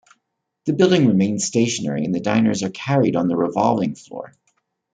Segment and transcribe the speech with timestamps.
[0.65, 4.33] The building remains stationary and the diners are carried on the revolving floor.